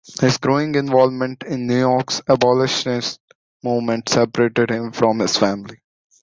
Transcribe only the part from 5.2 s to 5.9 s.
family.